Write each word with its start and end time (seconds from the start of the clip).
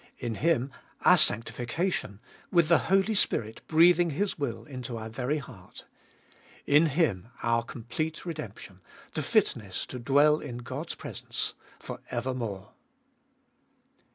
In 0.17 0.33
Him 0.33 0.71
our 1.01 1.15
sanctif 1.15 1.67
cation, 1.67 2.21
with 2.51 2.69
the 2.69 2.79
Holy 2.89 3.13
Spirit 3.13 3.61
breathing 3.67 4.09
His 4.09 4.35
will 4.35 4.65
into 4.65 4.97
our 4.97 5.09
very 5.09 5.37
heart. 5.37 5.85
In 6.65 6.87
Him 6.87 7.27
our 7.43 7.61
complete 7.61 8.25
redemption, 8.25 8.81
the 9.13 9.21
fitness 9.21 9.85
to 9.85 9.99
dwell 9.99 10.39
in 10.39 10.57
God's 10.57 10.95
presence 10.95 11.53
for 11.77 11.99
evermore. 12.09 12.71